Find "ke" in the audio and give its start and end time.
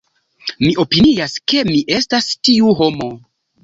1.53-1.63